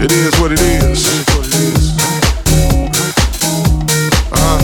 [0.00, 1.06] It is what it is.
[4.32, 4.60] Uh-huh.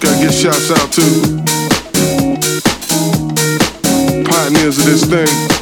[0.00, 0.34] Gotta get
[0.70, 0.90] out
[4.26, 5.54] pioneers of this thing.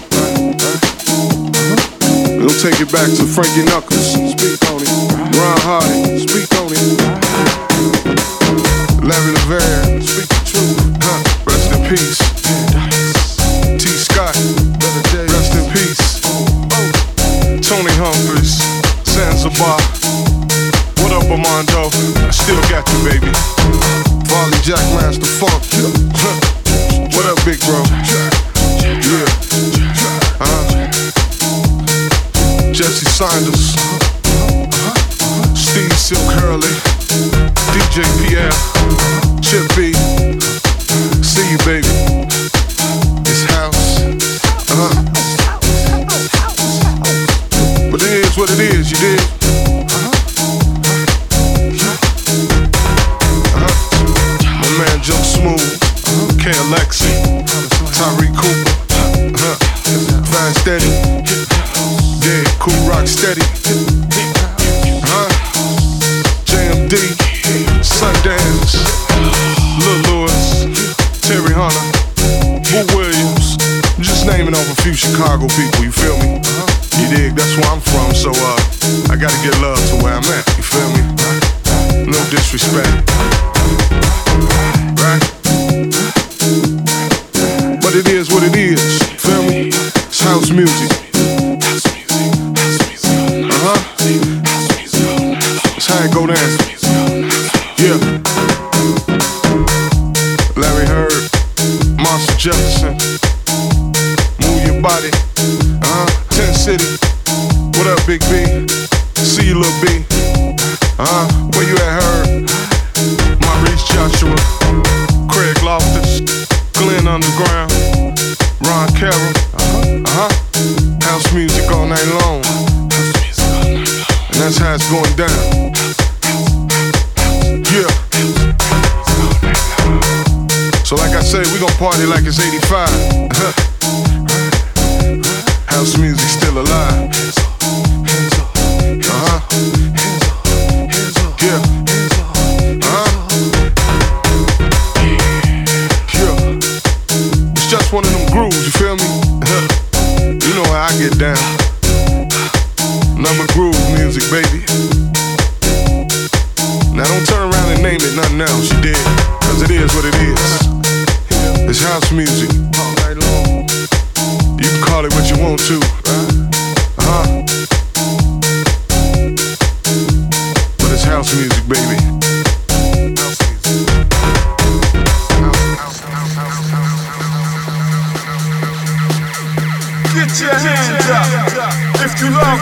[2.63, 4.13] Take it back to Frankie Knuckles.
[4.13, 4.89] Speak on it.
[5.37, 6.21] Ron Hardy.
[6.21, 7.62] Speak on it.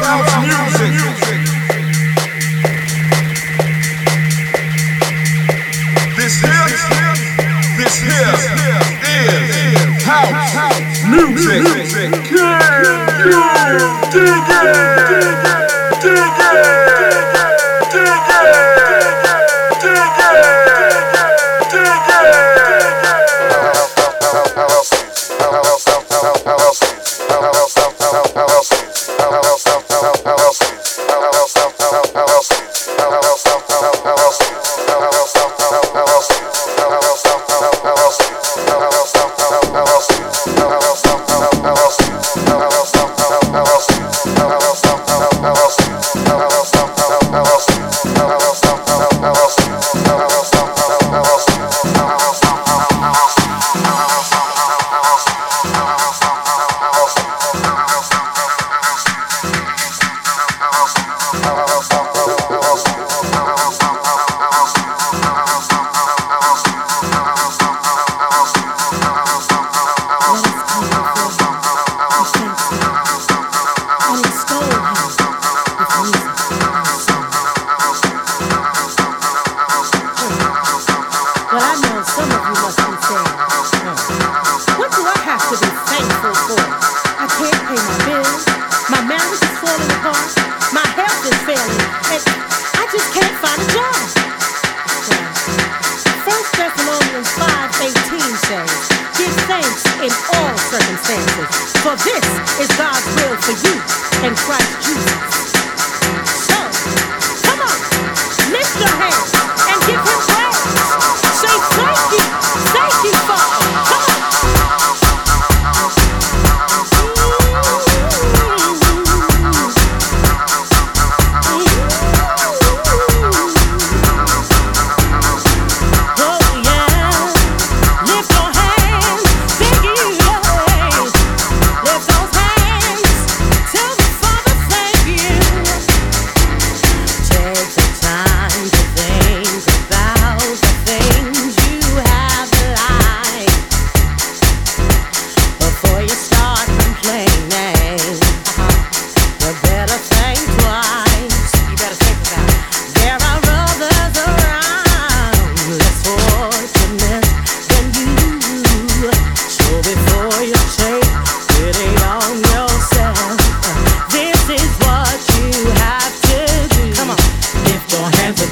[0.03, 0.30] house.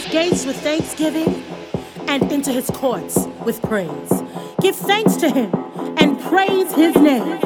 [0.00, 1.44] his gates with thanksgiving
[2.08, 4.22] and into his courts with praise.
[4.60, 5.50] Give thanks to him
[5.98, 7.38] and praise his name.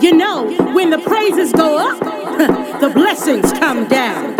[0.00, 1.98] You know, when the praises go up,
[2.80, 4.36] the blessings come down.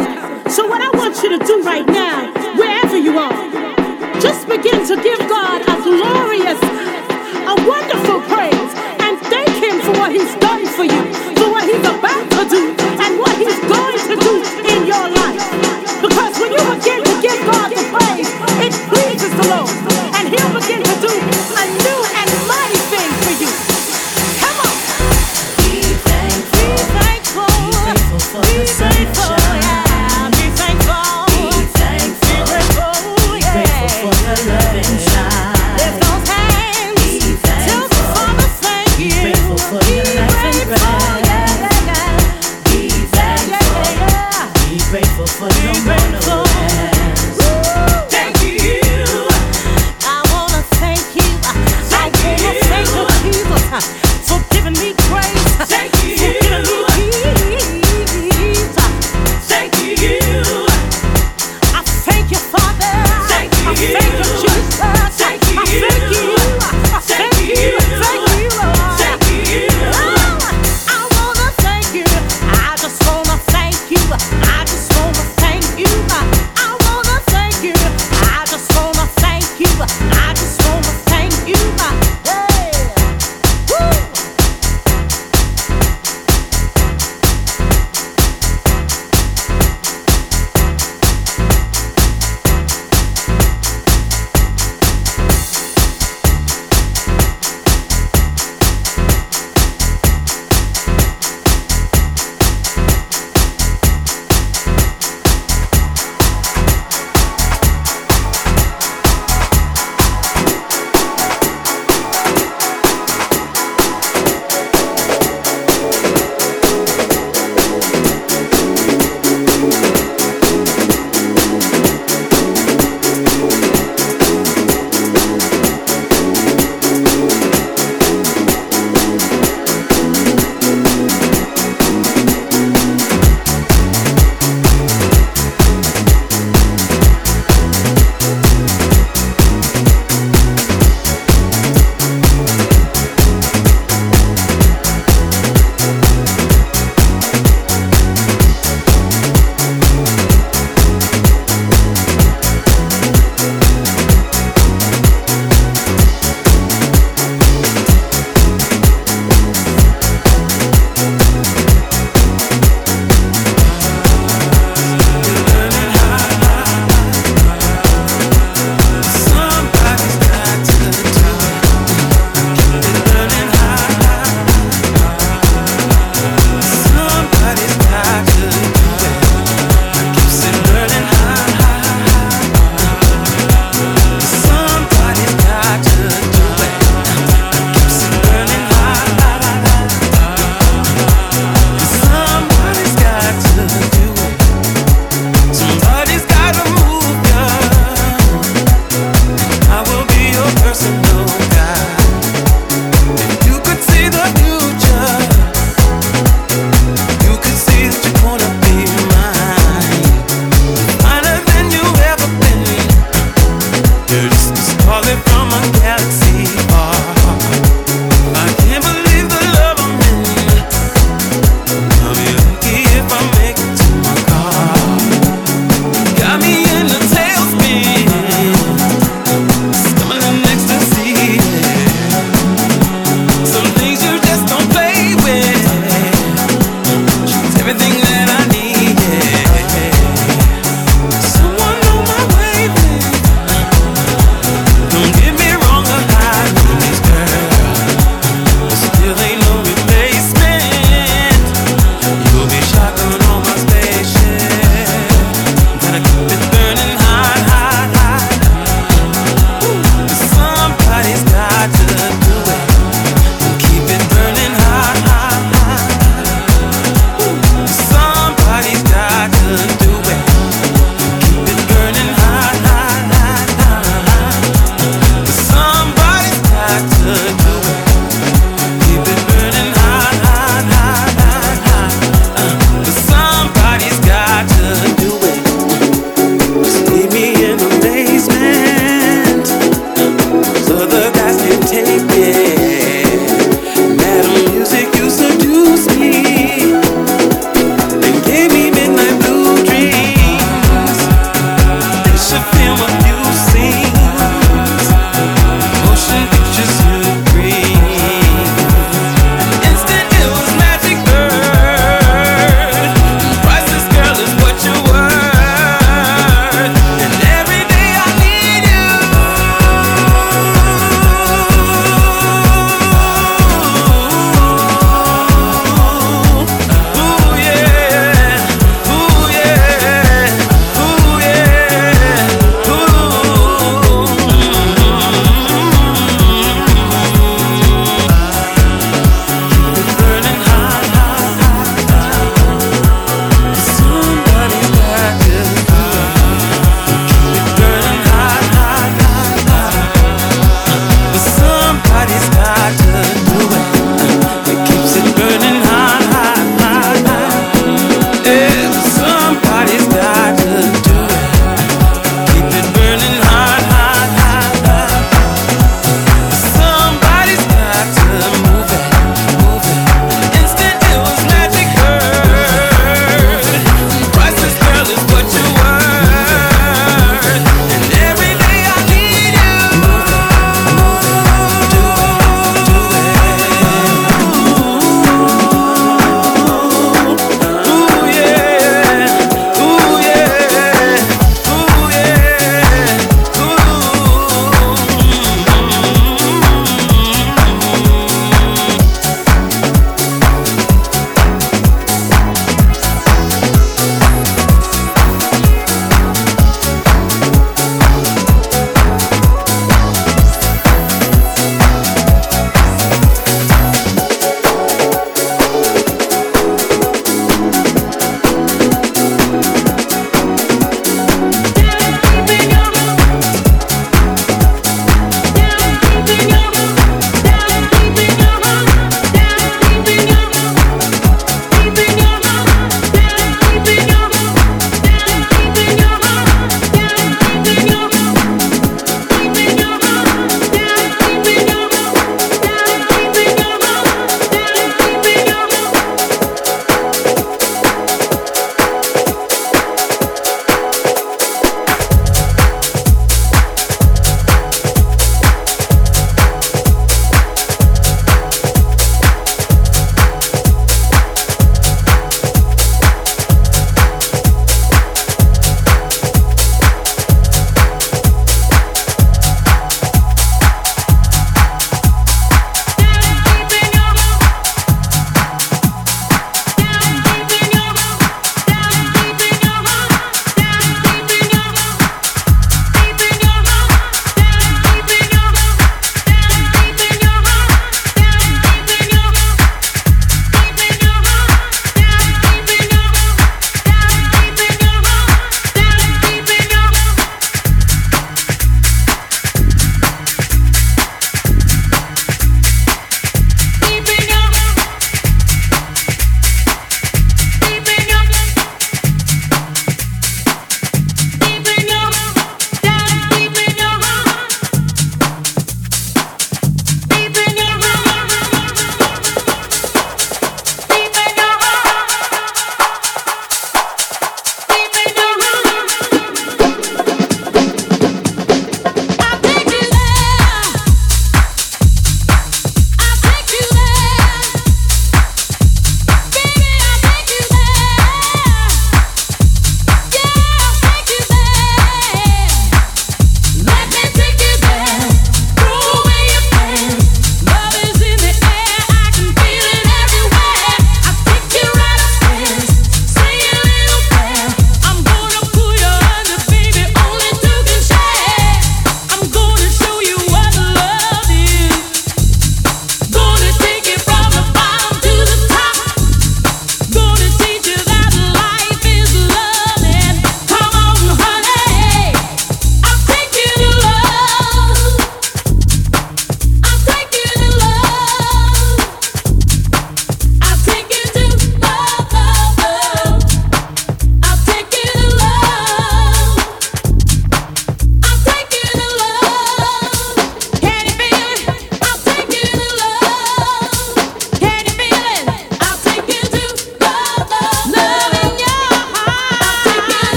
[0.49, 4.97] So, what I want you to do right now, wherever you are, just begin to
[5.03, 8.73] give God a glorious, a wonderful praise
[9.03, 11.34] and thank him for what he's done for you.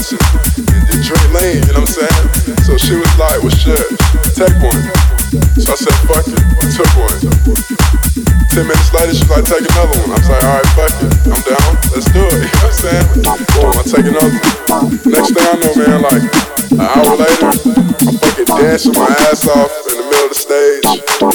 [0.00, 2.24] Cause you drain lane, you know what I'm saying?
[2.64, 3.84] So she was like, well shit,
[4.32, 4.80] take one.
[5.60, 7.20] So I said, fuck it, I took one.
[8.48, 10.16] Ten minutes later, she's like, take another one.
[10.16, 13.06] I'm like, alright, fuck it, I'm down, let's do it, you know what I'm saying?
[13.52, 14.88] Boom, I take another one.
[15.04, 19.68] Next thing I know, man, like an hour later, I'm fucking dancing my ass off
[19.84, 20.88] in the middle of the stage.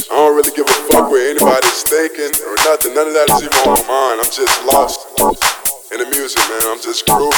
[0.10, 3.46] I don't really give a fuck what anybody's thinking or nothing, none of that is
[3.46, 5.65] even on my mind, I'm just lost
[6.10, 6.62] the music, man.
[6.66, 7.30] I'm just grooving.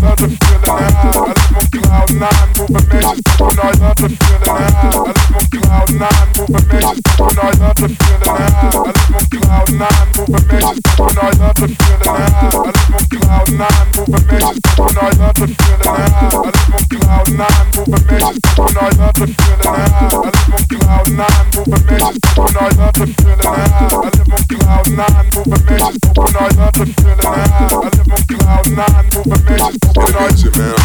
[0.00, 0.90] Love the feeling high.
[0.90, 3.20] I live on cloud nine, moving measures.
[3.40, 7.00] When I love the feeling high, I live on cloud nine, moving measures.
[7.20, 10.80] When I love the feeling high, I live on cloud nine, moving measures.
[10.96, 15.46] When I love the feeling high, I live on cloud nine, moving I love the
[15.60, 18.40] feeling high, I live on cloud nine, moving measures.
[18.56, 23.06] When I love the feeling high, I live on cloud nine, moving I love the
[23.06, 25.98] feeling high, I live on cloud nine, moving measures.
[26.10, 29.58] When I love the feeling high, I live cloud nine, moving man.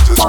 [0.05, 0.21] Just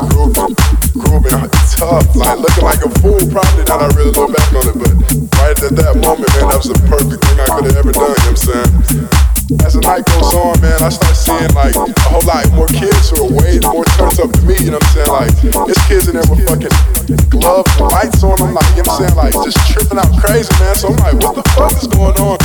[1.77, 3.20] tough, like looking like a fool.
[3.31, 3.93] Probably not.
[3.97, 4.93] Back on it, but
[5.39, 8.16] right at that moment, man, that was the perfect thing I could have ever done.
[8.27, 9.36] I'm saying?
[9.62, 13.14] as the night goes on, man, I start seeing like a whole lot more kids
[13.14, 15.12] who are way more turned up than me, you know what I'm saying?
[15.14, 16.74] Like, it's kids in there with fucking
[17.31, 18.35] gloves and lights on.
[18.43, 19.14] I'm like, you know what I'm saying?
[19.14, 20.74] Like, just tripping out crazy, man.
[20.74, 22.43] So I'm like, what the fuck is going on?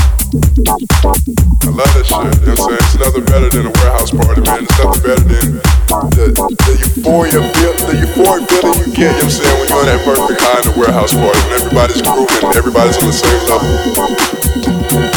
[1.65, 2.86] I love that shit, you know what I'm saying?
[2.86, 4.61] It's nothing better than a warehouse party, man.
[4.61, 7.41] It's nothing better than the, the euphoria,
[7.90, 9.57] the euphoria feeling you get, you know what I'm saying?
[9.57, 13.10] When you're on that perfect high in a warehouse party, when everybody's grooving, everybody's on
[13.10, 15.11] the same level.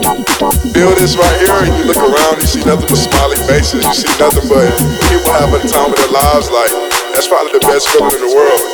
[0.00, 3.84] Build this right here, and you look around, you see nothing but smiling faces.
[3.84, 4.64] You see nothing but
[5.12, 6.48] people having the time of their lives.
[6.48, 6.72] Like
[7.12, 8.64] that's probably the best feeling in the world.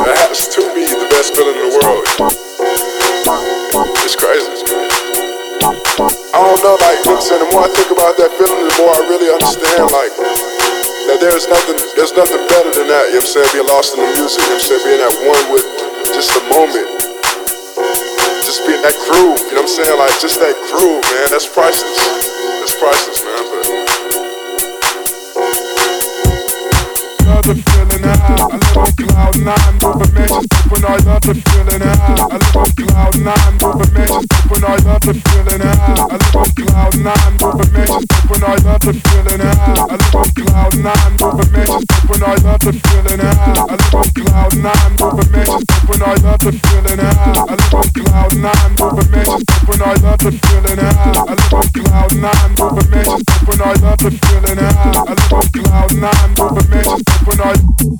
[0.00, 2.08] That has to be the best feeling in the world.
[4.00, 4.48] It's crazy.
[6.32, 7.36] I don't know, like Nixon.
[7.44, 11.52] The more I think about that feeling, the more I really understand, like that there's
[11.52, 13.12] nothing, there's nothing better than that.
[13.12, 13.50] You know what I'm saying?
[13.52, 14.40] Being lost in the music.
[14.40, 14.84] You know what I'm saying?
[14.88, 15.66] Being at one with
[16.16, 17.09] just a moment
[18.50, 19.94] just being that groove, you know what I'm saying?
[19.94, 21.30] Like just that groove, man.
[21.30, 21.94] That's priceless.
[22.58, 23.46] That's priceless, man.
[23.46, 23.59] But
[28.18, 28.40] high.
[28.40, 31.82] I live on cloud nine, moving mansions when I love the feeling.
[31.82, 31.94] I
[32.30, 35.62] live on cloud nine, moving mansions when I love the feeling.
[35.62, 35.74] I
[36.10, 39.40] live on cloud nine, moving mansions when I love the feeling.
[39.40, 43.50] I live on cloud nine, moving the feeling high.
[45.90, 47.00] I love the feeling.
[47.00, 49.70] I live on cloud nine, moving
[50.18, 51.20] the feeling high.
[53.60, 54.58] I love the feeling.
[54.58, 57.99] I live on cloud nine, moving mansions when I